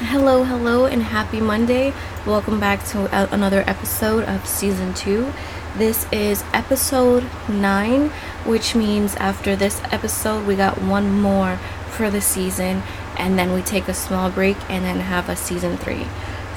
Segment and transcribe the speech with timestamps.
[0.00, 1.94] Hello, hello, and happy Monday.
[2.26, 5.32] Welcome back to another episode of season two.
[5.78, 8.10] This is episode nine,
[8.44, 11.56] which means after this episode, we got one more
[11.88, 12.82] for the season,
[13.16, 16.06] and then we take a small break and then have a season three.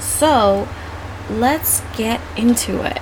[0.00, 0.68] So,
[1.30, 3.00] let's get into it.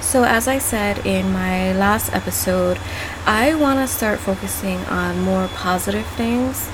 [0.00, 2.78] So, as I said in my last episode,
[3.26, 6.70] I want to start focusing on more positive things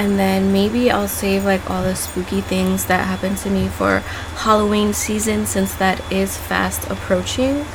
[0.00, 3.98] and then maybe I'll save like all the spooky things that happened to me for
[3.98, 7.66] Halloween season since that is fast approaching.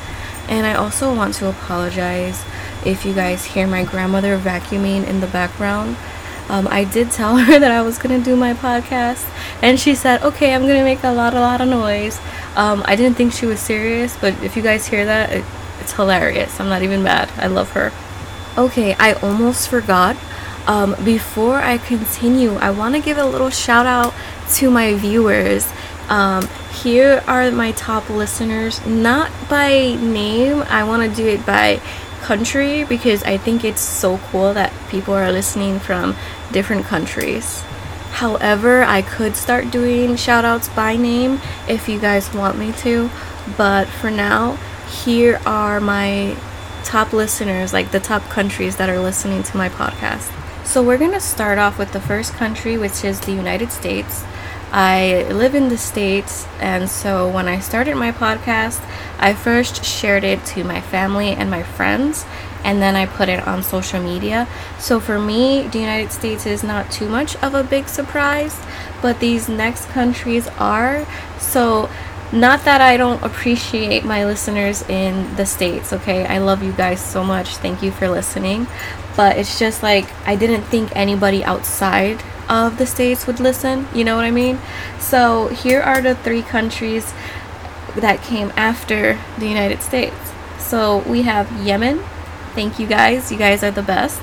[0.48, 2.44] And I also want to apologize
[2.84, 5.96] if you guys hear my grandmother vacuuming in the background.
[6.48, 9.24] Um, I did tell her that I was gonna do my podcast,
[9.62, 12.18] and she said, "Okay, I'm gonna make a lot, a lot of noise."
[12.56, 15.44] Um, I didn't think she was serious, but if you guys hear that, it,
[15.80, 16.58] it's hilarious.
[16.58, 17.30] I'm not even mad.
[17.36, 17.92] I love her.
[18.58, 20.16] Okay, I almost forgot.
[20.66, 24.14] Um, before I continue, I want to give a little shout out
[24.54, 25.66] to my viewers.
[26.08, 26.48] Um,
[26.82, 31.80] here are my top listeners, not by name, I want to do it by
[32.20, 36.16] country because I think it's so cool that people are listening from
[36.52, 37.62] different countries.
[38.12, 43.10] However, I could start doing shout outs by name if you guys want me to,
[43.56, 44.56] but for now,
[45.04, 46.36] here are my
[46.82, 50.32] top listeners, like the top countries that are listening to my podcast.
[50.66, 54.24] So, we're going to start off with the first country, which is the United States.
[54.72, 58.84] I live in the States, and so when I started my podcast,
[59.20, 62.26] I first shared it to my family and my friends,
[62.64, 64.48] and then I put it on social media.
[64.80, 68.60] So, for me, the United States is not too much of a big surprise,
[69.00, 71.06] but these next countries are.
[71.38, 71.88] So,
[72.32, 76.26] not that I don't appreciate my listeners in the States, okay?
[76.26, 77.56] I love you guys so much.
[77.56, 78.66] Thank you for listening
[79.16, 84.04] but it's just like I didn't think anybody outside of the states would listen, you
[84.04, 84.60] know what I mean?
[85.00, 87.12] So here are the three countries
[87.96, 90.14] that came after the United States.
[90.58, 92.04] So we have Yemen.
[92.54, 93.32] Thank you guys.
[93.32, 94.20] You guys are the best.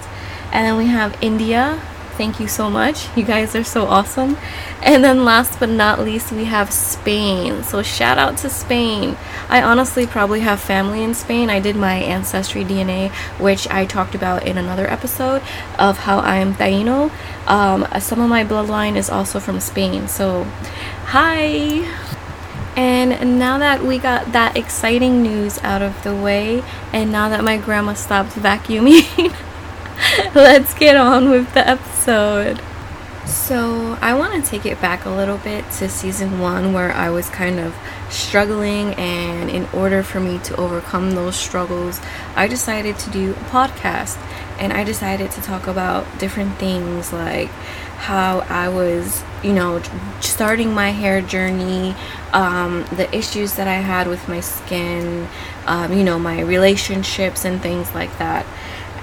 [0.52, 1.82] And then we have India,
[2.16, 3.16] Thank you so much.
[3.18, 4.38] You guys are so awesome.
[4.84, 7.64] And then last but not least, we have Spain.
[7.64, 9.18] So shout out to Spain.
[9.50, 11.50] I honestly probably have family in Spain.
[11.50, 13.10] I did my ancestry DNA,
[13.40, 15.42] which I talked about in another episode
[15.80, 17.12] of how I am Taino.
[17.48, 20.08] Um, some of my bloodline is also from Spain.
[20.08, 20.44] So,
[21.06, 21.82] hi.
[22.76, 27.44] And now that we got that exciting news out of the way, and now that
[27.44, 29.36] my grandma stopped vacuuming,
[30.36, 32.62] let's get on with the episode.
[33.26, 37.10] So, I want to take it back a little bit to season one where I
[37.10, 37.74] was kind of
[38.10, 42.02] struggling, and in order for me to overcome those struggles,
[42.36, 44.18] I decided to do a podcast
[44.60, 47.50] and I decided to talk about different things like
[47.98, 49.82] how I was, you know,
[50.20, 51.96] starting my hair journey,
[52.34, 55.28] um, the issues that I had with my skin,
[55.66, 58.46] um, you know, my relationships, and things like that.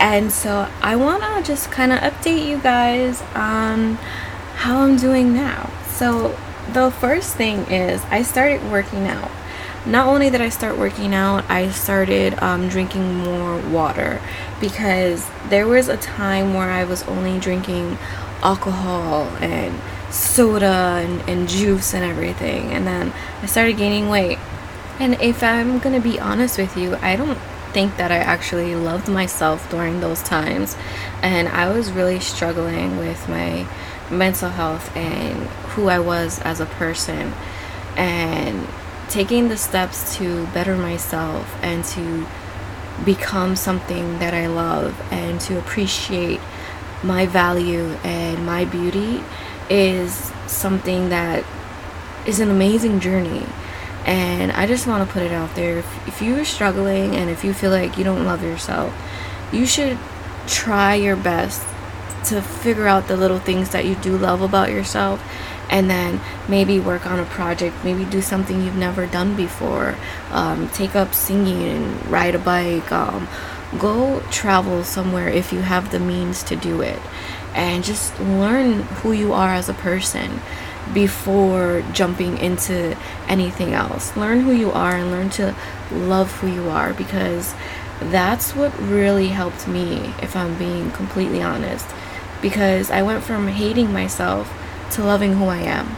[0.01, 3.97] And so I want to just kind of update you guys on
[4.57, 5.71] how I'm doing now.
[5.89, 6.37] So
[6.73, 9.31] the first thing is I started working out.
[9.85, 14.21] Not only did I start working out, I started um, drinking more water
[14.59, 17.99] because there was a time where I was only drinking
[18.43, 22.73] alcohol and soda and, and juice and everything.
[22.73, 23.13] And then
[23.43, 24.39] I started gaining weight.
[24.99, 27.39] And if I'm going to be honest with you, I don't
[27.73, 30.77] think that I actually loved myself during those times.
[31.23, 33.67] And I was really struggling with my
[34.11, 37.33] mental health and who I was as a person.
[37.97, 38.67] And
[39.09, 42.27] taking the steps to better myself and to
[43.05, 46.41] become something that I love and to appreciate
[47.03, 49.23] my value and my beauty
[49.71, 51.45] is something that
[52.27, 53.47] is an amazing journey
[54.07, 55.79] and I just want to put it out there.
[55.79, 58.95] If, if you're struggling and if you feel like you don't love yourself,
[59.53, 59.99] you should
[60.47, 61.63] try your best
[62.27, 65.23] to figure out the little things that you do love about yourself
[65.71, 69.95] and then maybe work on a project maybe do something you've never done before
[70.31, 73.27] um, take up singing and ride a bike um,
[73.79, 76.99] go travel somewhere if you have the means to do it
[77.55, 80.41] and just learn who you are as a person
[80.93, 82.97] before jumping into
[83.29, 84.17] anything else.
[84.17, 85.55] Learn who you are and learn to
[85.93, 87.55] love who you are because
[88.01, 91.87] that's what really helped me, if I'm being completely honest.
[92.41, 94.53] Because I went from hating myself
[94.93, 95.97] to loving who I am.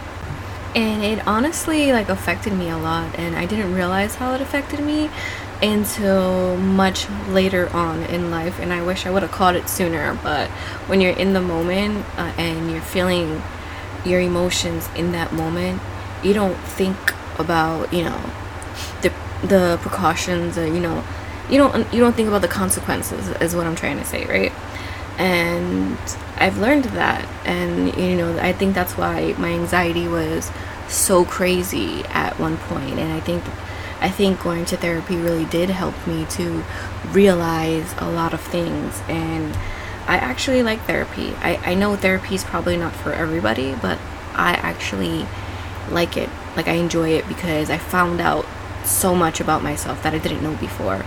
[0.74, 4.80] And it honestly like affected me a lot and I didn't realize how it affected
[4.80, 5.10] me
[5.62, 10.18] until much later on in life and I wish I would have caught it sooner,
[10.22, 10.48] but
[10.88, 13.42] when you're in the moment uh, and you're feeling
[14.04, 15.80] your emotions in that moment.
[16.22, 16.96] You don't think
[17.38, 18.20] about, you know,
[19.02, 19.12] the
[19.42, 21.04] the precautions or, you know,
[21.50, 24.52] you don't you don't think about the consequences is what I'm trying to say, right?
[25.18, 25.98] And
[26.36, 30.50] I've learned that and you know, I think that's why my anxiety was
[30.88, 33.44] so crazy at one point and I think
[34.00, 36.64] I think going to therapy really did help me to
[37.10, 39.56] realize a lot of things and
[40.12, 41.32] I actually like therapy.
[41.36, 43.98] I, I know therapy is probably not for everybody, but
[44.34, 45.26] I actually
[45.88, 46.28] like it.
[46.54, 48.44] Like I enjoy it because I found out
[48.84, 51.02] so much about myself that I didn't know before.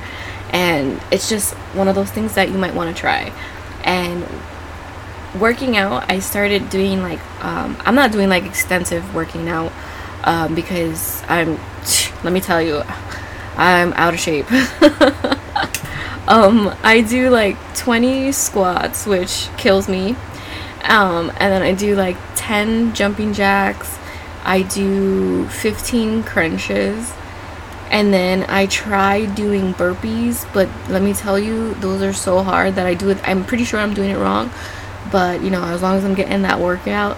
[0.52, 3.32] And it's just one of those things that you might want to try.
[3.84, 4.26] And
[5.40, 9.72] working out, I started doing like um, I'm not doing like extensive working out
[10.24, 11.60] um, because I'm
[12.24, 12.82] let me tell you
[13.56, 14.48] I'm out of shape.
[16.28, 20.16] um, I do like 20 squats, which kills me.
[20.84, 23.98] Um, and then I do like 10 jumping jacks.
[24.44, 27.14] I do 15 crunches.
[27.90, 32.76] And then I try doing burpees, but let me tell you, those are so hard
[32.76, 33.20] that I do it.
[33.28, 34.50] I'm pretty sure I'm doing it wrong,
[35.12, 37.16] but you know, as long as I'm getting that workout.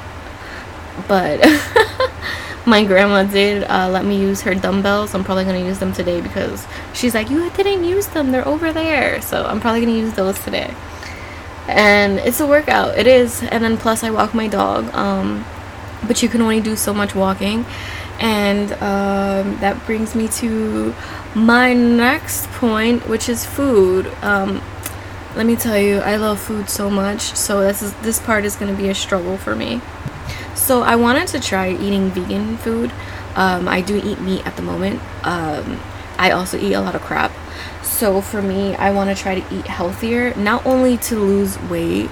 [1.07, 1.39] But
[2.67, 5.15] my grandma did uh, let me use her dumbbells.
[5.15, 8.31] I'm probably gonna use them today because she's like, you didn't use them.
[8.31, 9.21] They're over there.
[9.21, 10.73] So I'm probably gonna use those today.
[11.67, 12.97] And it's a workout.
[12.97, 13.41] It is.
[13.41, 14.93] And then plus I walk my dog.
[14.93, 15.45] Um,
[16.05, 17.65] but you can only do so much walking.
[18.19, 20.93] And um, that brings me to
[21.33, 24.07] my next point, which is food.
[24.21, 24.61] Um,
[25.35, 27.21] let me tell you, I love food so much.
[27.21, 29.81] So this is this part is gonna be a struggle for me.
[30.57, 32.91] So I wanted to try eating vegan food.
[33.35, 34.99] Um, I do eat meat at the moment.
[35.23, 35.79] Um,
[36.17, 37.31] I also eat a lot of crap.
[37.83, 42.09] So for me, I want to try to eat healthier, not only to lose weight,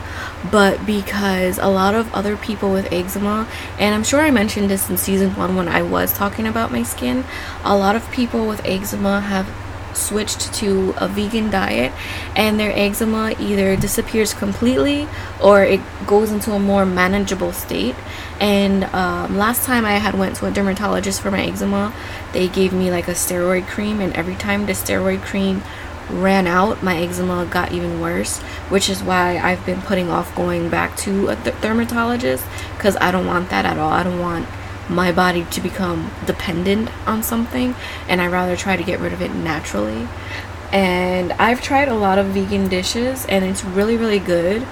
[0.52, 3.48] but because a lot of other people with eczema,
[3.78, 6.84] and I'm sure I mentioned this in season one when I was talking about my
[6.84, 7.26] skin,
[7.64, 9.48] a lot of people with eczema have
[9.96, 11.92] switched to a vegan diet
[12.36, 15.08] and their eczema either disappears completely
[15.42, 17.96] or it goes into a more manageable state.
[18.40, 21.94] And um, last time i had went to a dermatologist for my eczema
[22.34, 25.62] they gave me like a steroid cream and every time the steroid cream
[26.10, 28.40] ran out my eczema got even worse
[28.70, 32.46] which is why i've been putting off going back to a th- dermatologist
[32.78, 33.92] because i don't want that at all.
[33.92, 34.48] I don't want
[34.90, 37.76] my body to become dependent on something
[38.08, 40.08] and I rather try to get rid of it naturally.
[40.72, 44.66] And I've tried a lot of vegan dishes and it's really really good.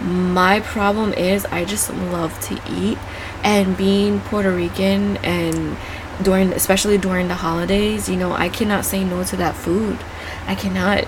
[0.00, 2.98] My problem is I just love to eat
[3.44, 5.76] and being Puerto Rican and
[6.22, 9.98] during especially during the holidays, you know, I cannot say no to that food.
[10.46, 11.06] I cannot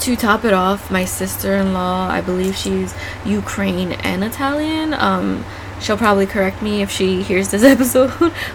[0.00, 2.94] to top it off, my sister-in-law, I believe she's
[3.24, 4.94] Ukraine and Italian.
[4.94, 5.44] Um
[5.80, 8.10] she'll probably correct me if she hears this episode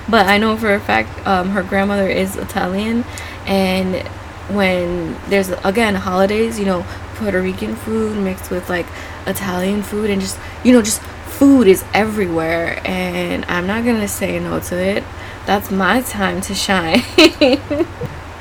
[0.09, 3.03] but i know for a fact um, her grandmother is italian
[3.45, 4.07] and
[4.49, 6.85] when there's again holidays you know
[7.15, 8.85] puerto rican food mixed with like
[9.25, 14.39] italian food and just you know just food is everywhere and i'm not gonna say
[14.39, 15.03] no to it.
[15.45, 17.01] That's my time to shine.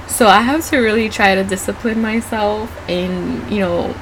[0.08, 3.94] So i have to really try to discipline myself in you know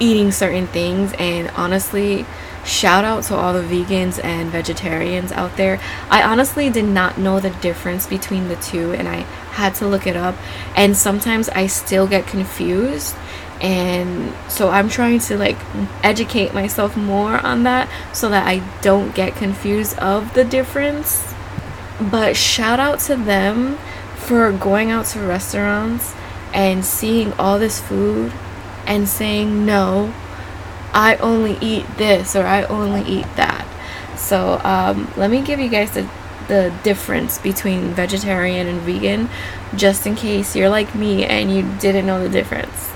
[0.00, 2.24] eating certain things and honestly
[2.64, 5.80] Shout out to all the vegans and vegetarians out there.
[6.10, 9.20] I honestly did not know the difference between the two and I
[9.52, 10.36] had to look it up.
[10.76, 13.16] And sometimes I still get confused.
[13.60, 15.58] And so I'm trying to like
[16.02, 21.34] educate myself more on that so that I don't get confused of the difference.
[22.00, 23.76] But shout out to them
[24.16, 26.14] for going out to restaurants
[26.52, 28.32] and seeing all this food
[28.86, 30.12] and saying no
[30.92, 33.66] I only eat this or I only eat that.
[34.16, 36.08] So um, let me give you guys the,
[36.48, 39.28] the difference between vegetarian and vegan
[39.76, 42.90] just in case you're like me and you didn't know the difference.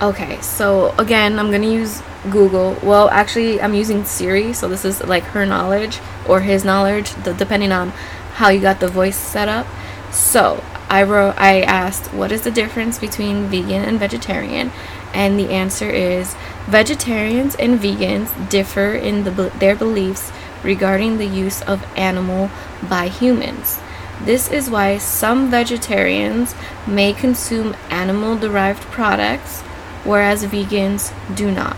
[0.00, 2.76] Okay, so again, I'm gonna use Google.
[2.84, 7.72] Well, actually, I'm using Siri, so this is like her knowledge or his knowledge, depending
[7.72, 7.90] on
[8.34, 9.66] how you got the voice set up.
[10.12, 14.70] So I wrote, I asked, what is the difference between vegan and vegetarian?
[15.14, 16.34] And the answer is
[16.66, 20.30] vegetarians and vegans differ in the, their beliefs
[20.62, 22.50] regarding the use of animal
[22.88, 23.80] by humans.
[24.22, 26.54] This is why some vegetarians
[26.86, 29.60] may consume animal derived products,
[30.04, 31.76] whereas vegans do not.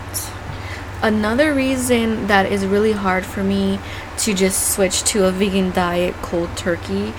[1.03, 3.79] Another reason that is really hard for me
[4.19, 7.13] to just switch to a vegan diet cold turkey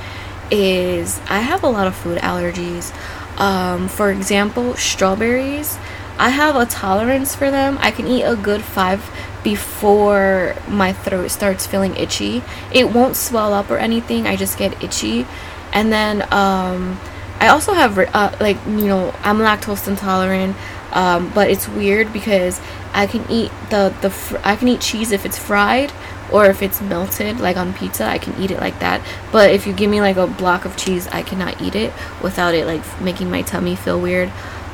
[0.50, 2.94] is I have a lot of food allergies.
[3.38, 5.78] Um, for example, strawberries.
[6.18, 7.78] I have a tolerance for them.
[7.80, 9.10] I can eat a good five
[9.42, 12.42] before my throat starts feeling itchy.
[12.72, 14.26] It won't swell up or anything.
[14.26, 15.26] I just get itchy.
[15.72, 17.00] And then um,
[17.40, 20.56] I also have uh, like you know I'm lactose intolerant,
[20.92, 22.60] um, but it's weird because
[22.92, 25.92] I can eat the the fr- I can eat cheese if it's fried
[26.30, 29.00] or if it's melted like on pizza I can eat it like that.
[29.32, 31.92] But if you give me like a block of cheese, I cannot eat it
[32.22, 34.30] without it like making my tummy feel weird.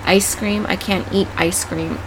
[0.09, 1.99] Ice cream, I can't eat ice cream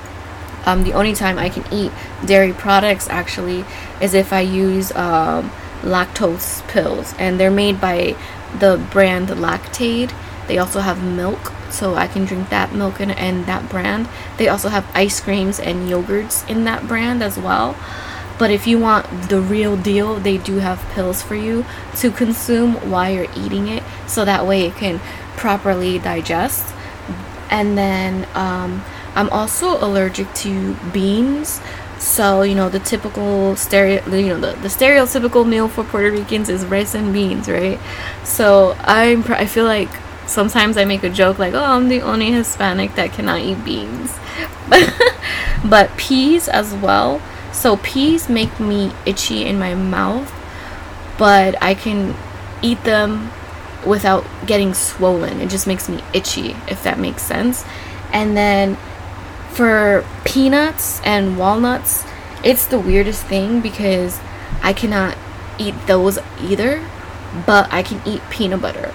[0.66, 1.92] um, the only time I can eat
[2.26, 3.66] dairy products actually
[4.00, 8.16] is if I use um, lactose pills, and they're made by
[8.60, 10.14] the brand Lactaid.
[10.48, 14.08] They also have milk, so I can drink that milk and, and that brand.
[14.38, 17.76] They also have ice creams and yogurts in that brand as well.
[18.38, 21.66] But if you want the real deal, they do have pills for you
[21.98, 25.00] to consume while you're eating it, so that way it can
[25.38, 26.74] properly digest.
[27.52, 28.84] And then um,
[29.16, 31.62] I'm also allergic to beans.
[32.00, 36.50] So, you know, the typical stereo, you know, the, the stereotypical meal for Puerto Ricans
[36.50, 37.80] is rice and beans, right?
[38.24, 39.90] So, I'm I feel like
[40.26, 44.18] sometimes I make a joke like, "Oh, I'm the only Hispanic that cannot eat beans."
[45.66, 47.22] but peas as well.
[47.52, 50.32] So, peas make me itchy in my mouth,
[51.20, 52.16] but I can
[52.64, 53.30] eat them
[53.86, 55.42] without getting swollen.
[55.42, 57.66] It just makes me itchy, if that makes sense.
[58.12, 58.78] And then
[59.52, 62.06] for peanuts and walnuts,
[62.44, 64.20] it's the weirdest thing because
[64.62, 65.18] I cannot
[65.58, 66.84] eat those either,
[67.46, 68.94] but I can eat peanut butter.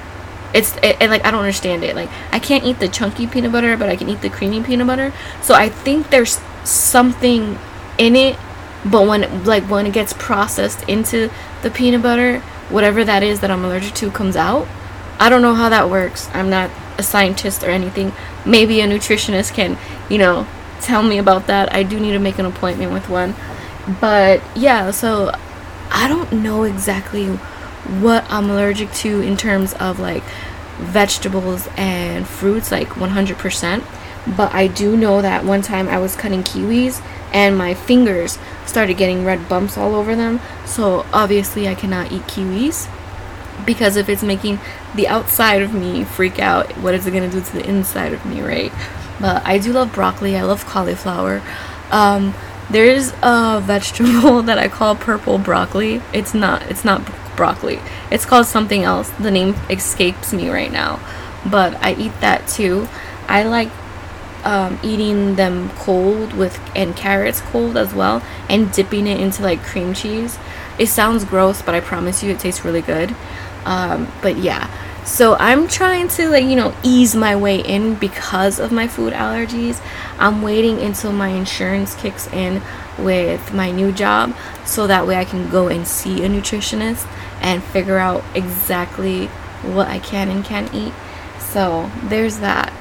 [0.54, 1.94] It's it, and like I don't understand it.
[1.94, 4.86] Like I can't eat the chunky peanut butter, but I can eat the creamy peanut
[4.86, 5.12] butter.
[5.42, 7.58] So I think there's something
[7.98, 8.38] in it,
[8.84, 11.30] but when like when it gets processed into
[11.62, 12.40] the peanut butter,
[12.70, 14.66] whatever that is that I'm allergic to comes out.
[15.18, 16.28] I don't know how that works.
[16.32, 18.12] I'm not a scientist or anything.
[18.44, 19.78] Maybe a nutritionist can,
[20.10, 20.46] you know,
[20.80, 21.72] tell me about that.
[21.72, 23.34] I do need to make an appointment with one.
[24.00, 25.32] But yeah, so
[25.90, 30.24] I don't know exactly what I'm allergic to in terms of like
[30.78, 33.84] vegetables and fruits, like 100%.
[34.36, 37.00] But I do know that one time I was cutting kiwis
[37.32, 40.40] and my fingers started getting red bumps all over them.
[40.64, 42.88] So obviously, I cannot eat kiwis
[43.64, 44.58] because if it's making
[44.94, 48.24] the outside of me freak out, what is it gonna do to the inside of
[48.26, 48.72] me, right?
[49.20, 50.36] But I do love broccoli.
[50.36, 51.42] I love cauliflower.
[51.90, 52.34] Um,
[52.70, 56.02] there's a vegetable that I call purple broccoli.
[56.12, 56.62] It's not.
[56.70, 57.02] It's not
[57.36, 57.80] broccoli.
[58.10, 59.10] It's called something else.
[59.10, 61.00] The name escapes me right now,
[61.50, 62.88] but I eat that too.
[63.28, 63.70] I like
[64.44, 69.62] um, eating them cold with and carrots cold as well, and dipping it into like
[69.62, 70.38] cream cheese.
[70.78, 73.14] It sounds gross, but I promise you, it tastes really good.
[73.66, 74.70] Um, but yeah,
[75.04, 79.12] so I'm trying to like, you know, ease my way in because of my food
[79.12, 79.80] allergies.
[80.18, 82.62] I'm waiting until my insurance kicks in
[82.98, 87.08] with my new job so that way I can go and see a nutritionist
[87.40, 89.26] and figure out exactly
[89.62, 90.92] what I can and can't eat.
[91.38, 92.72] So, there's that.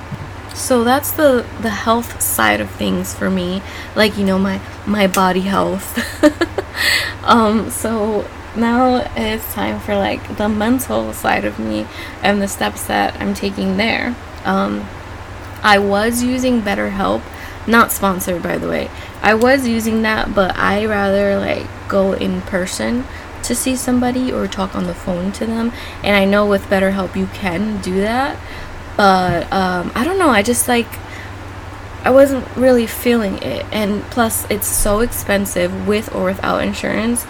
[0.56, 3.62] So that's the the health side of things for me,
[3.94, 6.00] like you know my my body health.
[7.26, 8.26] um so
[8.58, 11.88] now it's time for like the mental side of me
[12.22, 14.16] and the steps that I'm taking there.
[14.44, 14.88] Um,
[15.62, 17.22] I was using BetterHelp,
[17.68, 18.90] not sponsored by the way.
[19.22, 23.06] I was using that, but I rather like go in person
[23.44, 25.72] to see somebody or talk on the phone to them.
[26.04, 28.40] And I know with BetterHelp you can do that,
[28.98, 30.30] but um, I don't know.
[30.30, 30.88] I just like
[32.04, 37.26] I wasn't really feeling it, and plus it's so expensive with or without insurance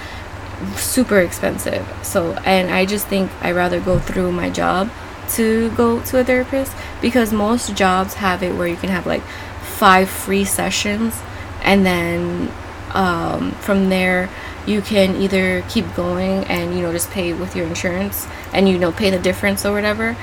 [0.75, 1.87] super expensive.
[2.03, 4.89] So, and I just think I rather go through my job
[5.29, 9.23] to go to a therapist because most jobs have it where you can have like
[9.61, 11.19] five free sessions
[11.63, 12.51] and then
[12.93, 14.29] um, from there
[14.67, 18.77] you can either keep going and you know just pay with your insurance and you
[18.77, 20.15] know pay the difference or whatever.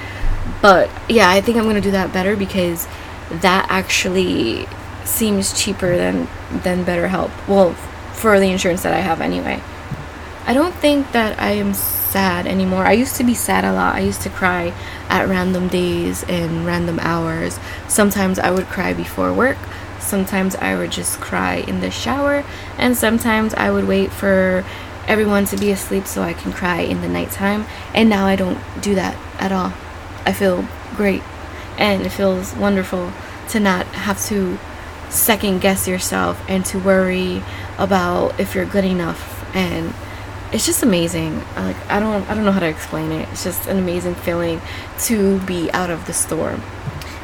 [0.60, 2.86] But yeah i think i'm gonna do that better because
[3.30, 4.66] that actually
[5.04, 6.28] seems cheaper than
[6.62, 7.30] than BetterHelp.
[7.48, 7.74] Well
[8.12, 9.60] for the insurance that i have anyway
[10.44, 12.84] I don't think that I am sad anymore.
[12.84, 13.94] I used to be sad a lot.
[13.94, 14.74] I used to cry
[15.08, 17.60] at random days and random hours.
[17.88, 19.56] Sometimes I would cry before work.
[20.00, 22.44] Sometimes I would just cry in the shower.
[22.76, 24.64] And sometimes I would wait for
[25.06, 27.64] everyone to be asleep so I can cry in the nighttime.
[27.94, 29.72] And now I don't do that at all.
[30.26, 31.22] I feel great.
[31.78, 33.12] And it feels wonderful
[33.50, 34.58] to not have to
[35.08, 37.42] second guess yourself and to worry
[37.78, 39.94] about if you're good enough and
[40.52, 41.38] it's just amazing.
[41.56, 43.28] Like I don't I don't know how to explain it.
[43.30, 44.60] It's just an amazing feeling
[45.00, 46.62] to be out of the storm.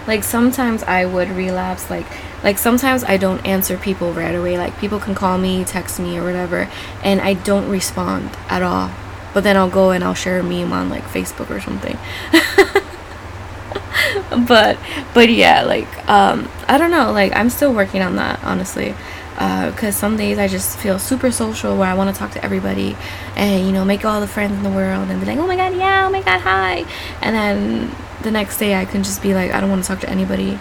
[0.06, 2.06] like sometimes I would relapse like
[2.42, 4.56] like sometimes I don't answer people right away.
[4.56, 6.68] Like people can call me, text me or whatever
[7.04, 8.90] and I don't respond at all.
[9.34, 11.98] But then I'll go and I'll share a meme on like Facebook or something.
[14.46, 14.78] but
[15.12, 18.94] but yeah, like um I don't know, like I'm still working on that honestly
[19.38, 22.44] because uh, some days I just feel super social where I want to talk to
[22.44, 22.96] everybody
[23.36, 25.54] and you know make all the friends in the world and be like oh my
[25.54, 26.84] god yeah oh my god hi.
[27.22, 30.00] And then the next day I can just be like I don't want to talk
[30.00, 30.58] to anybody.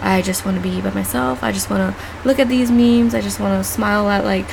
[0.00, 1.42] I just want to be by myself.
[1.42, 3.16] I just want to look at these memes.
[3.16, 4.46] I just want to smile at like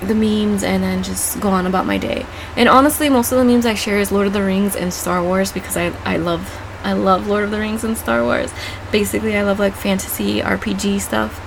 [0.00, 2.24] the memes and then just go on about my day.
[2.56, 5.22] And honestly most of the memes I share is Lord of the Rings and Star
[5.22, 8.50] Wars because I, I love I love Lord of the Rings and Star Wars.
[8.90, 11.38] Basically I love like fantasy RPG stuff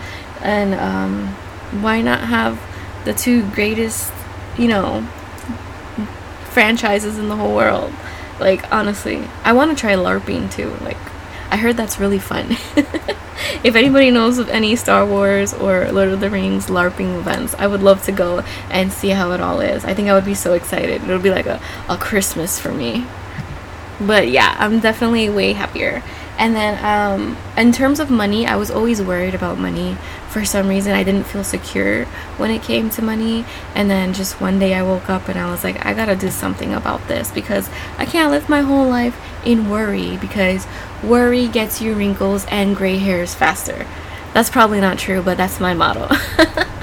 [0.44, 1.36] and um
[1.72, 2.62] why not have
[3.06, 4.12] the two greatest,
[4.58, 5.02] you know,
[6.52, 7.94] franchises in the whole world?
[8.40, 10.70] Like, honestly, I want to try LARPing too.
[10.82, 10.98] Like,
[11.50, 12.52] I heard that's really fun.
[13.64, 17.68] if anybody knows of any Star Wars or Lord of the Rings LARPing events, I
[17.68, 19.86] would love to go and see how it all is.
[19.86, 21.04] I think I would be so excited.
[21.04, 23.06] It would be like a, a Christmas for me.
[24.00, 26.04] But yeah, I'm definitely way happier.
[26.38, 29.98] And then, um, in terms of money, I was always worried about money.
[30.30, 32.06] For some reason, I didn't feel secure
[32.38, 33.44] when it came to money.
[33.74, 36.30] And then, just one day, I woke up and I was like, I gotta do
[36.30, 40.68] something about this because I can't live my whole life in worry because
[41.04, 43.88] worry gets you wrinkles and gray hairs faster.
[44.34, 46.08] That's probably not true, but that's my motto.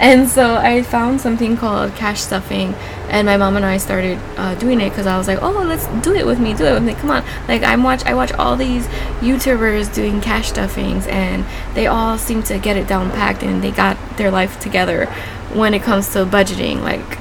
[0.00, 2.74] and so I found something called cash stuffing,
[3.10, 5.86] and my mom and I started uh, doing it because I was like, oh, let's
[6.02, 7.22] do it with me, do it with me, come on.
[7.46, 8.86] Like I'm watch, I watch all these
[9.20, 13.70] YouTubers doing cash stuffings, and they all seem to get it down packed, and they
[13.70, 15.04] got their life together
[15.52, 16.80] when it comes to budgeting.
[16.80, 17.18] Like,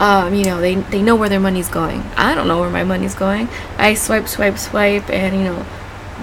[0.00, 2.00] um, you know, they they know where their money's going.
[2.16, 3.48] I don't know where my money's going.
[3.76, 5.66] I swipe, swipe, swipe, and you know,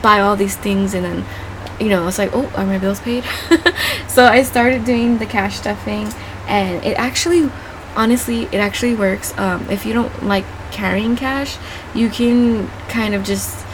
[0.01, 1.25] buy all these things, and then
[1.79, 3.23] you know, it's like, oh, are my bills paid?
[4.07, 6.07] so I started doing the cash stuffing,
[6.47, 7.49] and it actually,
[7.95, 9.37] honestly, it actually works.
[9.37, 11.57] Um, if you don't like carrying cash,
[11.93, 13.65] you can kind of just,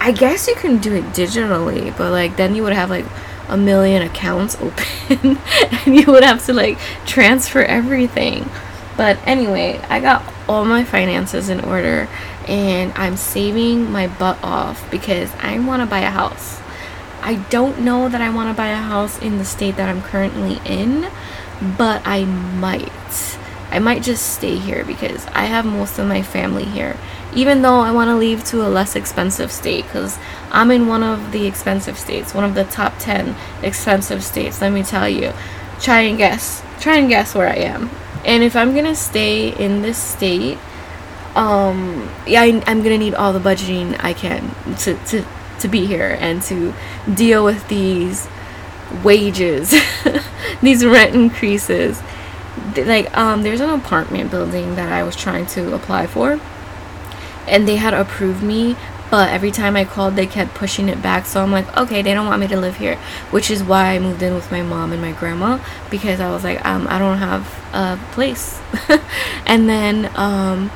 [0.00, 3.06] I guess you can do it digitally, but like then you would have like
[3.48, 5.38] a million accounts open,
[5.86, 8.48] and you would have to like transfer everything.
[8.96, 12.08] But anyway, I got all my finances in order
[12.48, 16.60] and I'm saving my butt off because I want to buy a house.
[17.22, 20.02] I don't know that I want to buy a house in the state that I'm
[20.02, 21.10] currently in,
[21.76, 23.38] but I might.
[23.70, 26.96] I might just stay here because I have most of my family here.
[27.34, 30.18] Even though I want to leave to a less expensive state because
[30.50, 34.72] I'm in one of the expensive states, one of the top 10 expensive states, let
[34.72, 35.32] me tell you.
[35.80, 36.62] Try and guess.
[36.80, 37.90] Try and guess where I am.
[38.24, 40.58] And if I'm going to stay in this state,
[41.36, 45.22] um yeah I, i'm gonna need all the budgeting i can to, to
[45.60, 46.74] to be here and to
[47.12, 48.28] deal with these
[49.02, 49.74] wages,
[50.62, 52.02] these rent increases.
[52.76, 56.40] Like, um, there's an apartment building that I was trying to apply for,
[57.46, 58.76] and they had approved me,
[59.10, 61.26] but every time I called, they kept pushing it back.
[61.26, 62.96] So I'm like, okay, they don't want me to live here,
[63.30, 66.42] which is why I moved in with my mom and my grandma because I was
[66.42, 68.60] like, um, I don't have a place.
[69.46, 70.70] and then, um,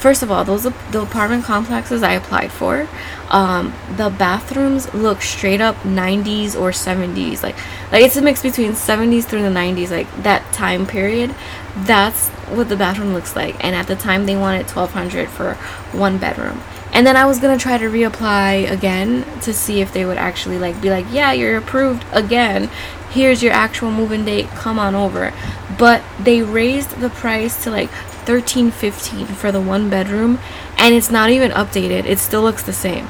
[0.00, 2.88] first of all, those the apartment complexes I applied for,
[3.28, 7.42] um, the bathrooms look straight up 90s or 70s.
[7.42, 7.56] Like,
[7.92, 9.90] like it's a mix between 70s through the 90s.
[9.90, 11.34] Like that time period,
[11.76, 13.62] that's what the bathroom looks like.
[13.62, 15.54] And at the time, they wanted 1,200 for
[15.92, 16.62] one bedroom.
[16.92, 20.58] And then I was gonna try to reapply again to see if they would actually
[20.58, 22.68] like be like, yeah, you're approved again.
[23.10, 24.48] Here's your actual moving date.
[24.50, 25.32] Come on over.
[25.78, 30.38] But they raised the price to like 13 15 for the one bedroom
[30.76, 32.04] and it's not even updated.
[32.04, 33.08] It still looks the same.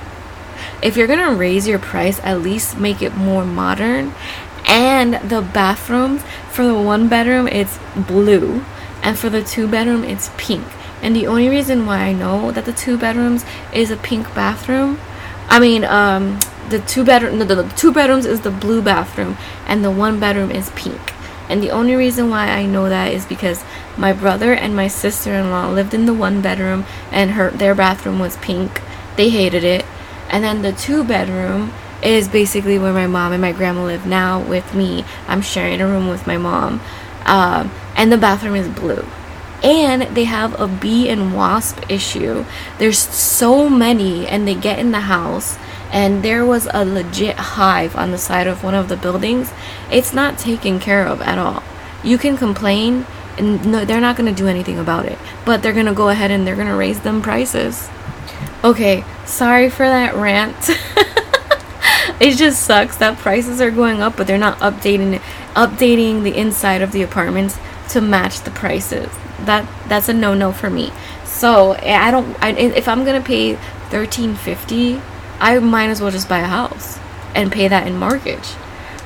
[0.83, 4.14] If you're gonna raise your price at least make it more modern.
[4.66, 8.64] And the bathrooms for the one bedroom it's blue
[9.03, 10.64] and for the two bedroom it's pink.
[11.03, 15.01] And the only reason why i know that the two bedrooms is a pink bathroom
[15.49, 16.38] i mean um
[16.70, 20.18] the two bedroom no, the, the two bedrooms is the blue bathroom and the one
[20.18, 21.01] bedroom is pink.
[21.49, 23.64] And the only reason why I know that is because
[23.96, 28.37] my brother and my sister-in-law lived in the one bedroom and her their bathroom was
[28.38, 28.81] pink.
[29.16, 29.85] They hated it.
[30.29, 31.72] And then the two bedroom
[32.03, 35.05] is basically where my mom and my grandma live now with me.
[35.26, 36.81] I'm sharing a room with my mom.
[37.24, 39.05] Um, and the bathroom is blue.
[39.62, 42.46] And they have a bee and wasp issue.
[42.79, 45.59] There's so many, and they get in the house
[45.92, 49.53] and there was a legit hive on the side of one of the buildings,
[49.90, 51.62] it's not taken care of at all.
[52.03, 53.07] You can complain,
[53.40, 56.09] and no, they're not going to do anything about it, but they're going to go
[56.09, 57.88] ahead and they're going to raise them prices.
[58.62, 60.57] Okay, sorry for that rant.
[62.20, 65.20] it just sucks that prices are going up, but they're not updating
[65.55, 69.09] updating the inside of the apartments to match the prices.
[69.40, 70.92] That that's a no no for me.
[71.24, 72.37] So eh, I don't.
[72.42, 73.55] I, if I'm gonna pay
[73.88, 75.00] thirteen fifty,
[75.40, 76.98] I might as well just buy a house
[77.35, 78.55] and pay that in mortgage.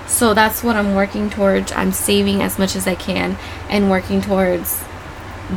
[0.07, 1.73] So that's what I'm working towards.
[1.73, 3.37] I'm saving as much as I can
[3.69, 4.85] and working towards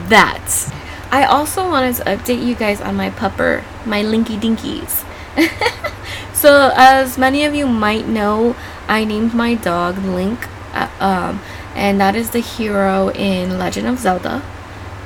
[0.08, 0.72] that.
[1.12, 5.06] I also wanted to update you guys on my pupper, my Linky Dinkies.
[6.34, 8.56] so, as many of you might know,
[8.88, 11.42] I named my dog Link, uh, um,
[11.76, 14.44] and that is the hero in Legend of Zelda.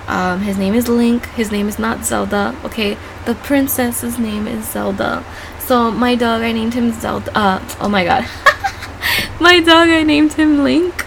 [0.07, 1.25] Um, his name is Link.
[1.27, 2.55] His name is not Zelda.
[2.65, 5.23] Okay, the princess's name is Zelda.
[5.59, 7.31] So my dog, I named him Zelda.
[7.37, 8.27] Uh, oh my god,
[9.41, 11.03] my dog, I named him Link.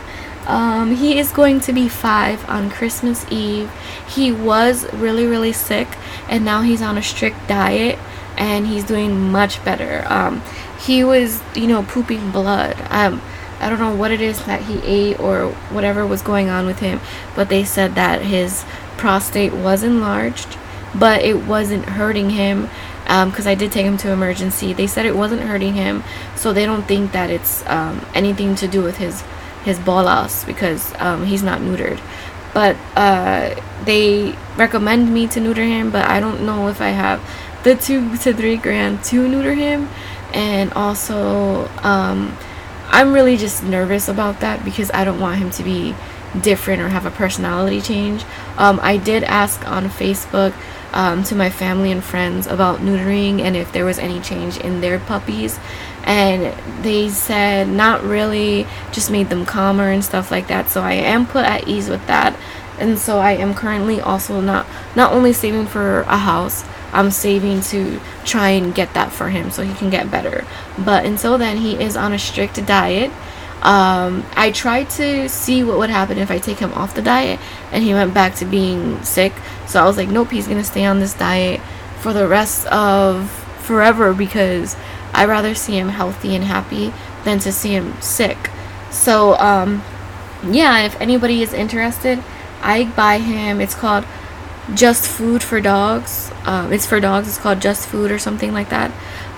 [0.49, 3.71] Um, he is going to be five on Christmas Eve.
[4.09, 5.87] He was really, really sick,
[6.29, 7.97] and now he's on a strict diet,
[8.37, 10.05] and he's doing much better.
[10.09, 10.43] Um,
[10.85, 12.77] he was, you know, pooping blood.
[12.91, 13.23] Um,
[13.61, 16.81] I don't know what it is that he ate or whatever was going on with
[16.81, 17.01] him,
[17.37, 18.65] but they said that his
[18.97, 20.59] prostate was enlarged,
[20.93, 22.69] but it wasn't hurting him
[23.05, 24.73] because um, I did take him to emergency.
[24.73, 26.03] They said it wasn't hurting him,
[26.37, 29.23] so they don't think that it's um, anything to do with his
[29.65, 32.01] his bolas because um, he's not neutered.
[32.53, 37.21] But uh, they recommend me to neuter him, but I don't know if I have
[37.65, 39.89] the two to three grand to neuter him.
[40.33, 42.37] And also, um,
[42.89, 45.95] I'm really just nervous about that because I don't want him to be
[46.41, 48.25] different or have a personality change.
[48.57, 50.53] Um, I did ask on Facebook
[50.95, 54.81] um, to my family and friends about neutering and if there was any change in
[54.81, 55.59] their puppies.
[56.05, 60.69] And they said not really just made them calmer and stuff like that.
[60.69, 62.39] So i am put at ease with that.
[62.79, 67.61] And so i am currently also not not only saving for a house i'm saving
[67.61, 70.45] to try and get that for him so he can get better.
[70.79, 73.11] But until then he is on a strict diet
[73.65, 77.41] um, I tried to see what would happen if I take him off the diet
[77.73, 79.33] and he went back to being sick.
[79.67, 81.61] So I was like, nope, he's gonna stay on this diet
[82.01, 84.77] for the rest of forever because
[85.15, 86.93] I'd rather see him healthy and happy
[87.25, 88.51] than to see him sick.
[88.91, 89.83] So, um,
[90.47, 92.23] yeah, if anybody is interested,
[92.61, 93.61] I buy him.
[93.61, 94.05] It's called
[94.75, 96.31] Just Food for Dogs.
[96.45, 97.29] Um, it's for dogs.
[97.29, 98.93] It's called Just Food or something like that.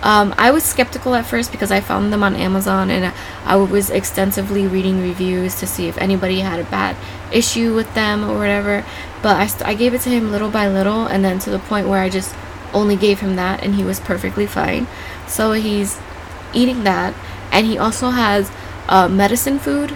[0.06, 3.12] Um, I was skeptical at first because I found them on Amazon and
[3.44, 6.96] I was extensively reading reviews to see if anybody had a bad
[7.32, 8.84] issue with them or whatever.
[9.20, 11.58] But I, st- I gave it to him little by little and then to the
[11.58, 12.32] point where I just
[12.72, 14.86] only gave him that and he was perfectly fine.
[15.26, 15.98] So he's
[16.54, 17.12] eating that,
[17.50, 18.48] and he also has
[18.88, 19.92] uh, medicine food.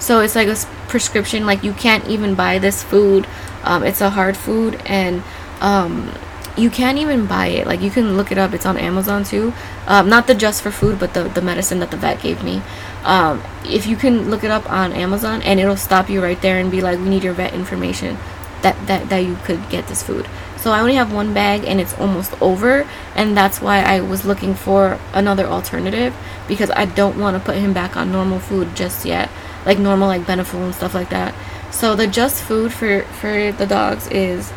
[0.00, 0.56] So it's like a
[0.88, 1.46] prescription.
[1.46, 3.28] Like you can't even buy this food.
[3.62, 5.22] Um, it's a hard food, and
[5.60, 6.12] um,
[6.56, 7.66] you can't even buy it.
[7.66, 8.52] Like you can look it up.
[8.52, 9.52] It's on Amazon too.
[9.86, 12.62] Um, not the just for food, but the the medicine that the vet gave me.
[13.04, 16.58] Um, if you can look it up on Amazon, and it'll stop you right there
[16.58, 18.16] and be like, "We need your vet information."
[18.62, 20.26] That that that you could get this food.
[20.56, 24.24] So I only have one bag and it's almost over and that's why I was
[24.24, 26.16] looking for another alternative
[26.48, 29.28] because I don't want to put him back on normal food just yet.
[29.66, 31.34] Like normal like Beneful and stuff like that.
[31.70, 34.54] So the just food for for the dogs is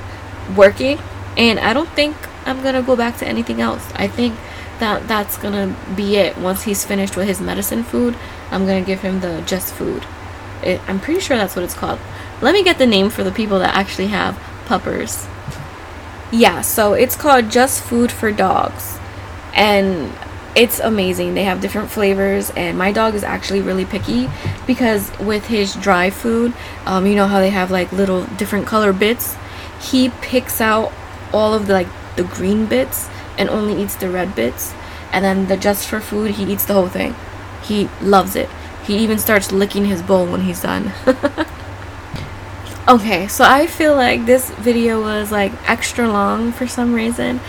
[0.56, 0.98] working
[1.38, 3.86] and I don't think I'm to go back to anything else.
[3.96, 4.36] I think
[4.80, 8.16] that that's to be it once he's finished with his medicine food.
[8.52, 10.06] I'm to give him the just food.
[10.64, 12.00] It, I'm pretty sure that's what it's called.
[12.42, 15.28] Let me get the name for the people that actually have puppers
[16.32, 18.98] yeah, so it's called Just Food for Dogs.
[19.54, 20.12] And
[20.56, 21.36] it's amazing.
[21.36, 24.30] They have different flavors, and my dog is actually really picky
[24.66, 26.54] because with his dry food,
[26.86, 29.36] um, you know how they have like little different color bits.
[29.80, 30.92] He picks out
[31.34, 34.74] all of the like the green bits and only eats the red bits,
[35.12, 37.16] and then the just for food, he eats the whole thing.
[37.64, 38.50] He loves it.
[38.86, 40.94] He even starts licking his bowl when he's done.
[42.88, 47.42] Okay, so I feel like this video was like extra long for some reason,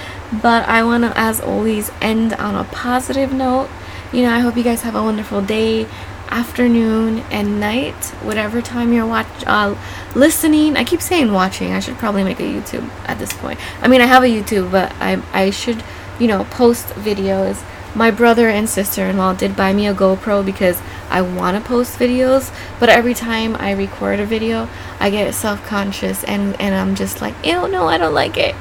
[0.42, 3.68] but I want to, as always, end on a positive note.
[4.12, 5.86] You know, I hope you guys have a wonderful day,
[6.30, 9.76] afternoon, and night, whatever time you're watch uh,
[10.14, 10.76] listening.
[10.76, 11.72] I keep saying watching.
[11.72, 13.58] I should probably make a YouTube at this point.
[13.82, 15.82] I mean, I have a YouTube, but I I should,
[16.18, 17.62] you know, post videos
[17.94, 22.54] my brother and sister-in-law did buy me a GoPro because I want to post videos,
[22.78, 24.68] but every time I record a video,
[25.00, 28.54] I get self-conscious and and I'm just like, "Ew, no, I don't like it."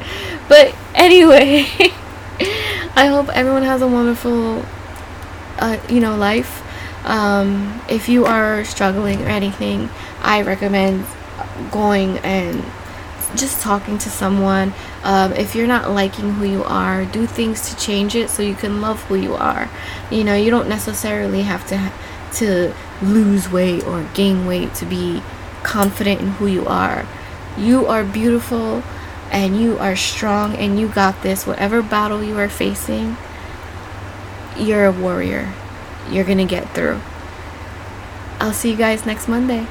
[0.47, 1.65] But anyway,
[2.95, 4.65] I hope everyone has a wonderful
[5.59, 6.56] uh, you know, life.
[7.07, 9.89] Um, if you are struggling or anything,
[10.21, 11.05] I recommend
[11.71, 12.63] going and
[13.35, 14.73] just talking to someone.
[15.03, 18.55] Um, if you're not liking who you are, do things to change it so you
[18.55, 19.69] can love who you are.
[20.11, 21.91] You know, you don't necessarily have to
[22.33, 25.23] to lose weight or gain weight to be
[25.63, 27.05] confident in who you are.
[27.57, 28.83] You are beautiful
[29.31, 31.47] and you are strong and you got this.
[31.47, 33.15] Whatever battle you are facing,
[34.57, 35.53] you're a warrior.
[36.09, 36.99] You're going to get through.
[38.39, 39.67] I'll see you guys next Monday.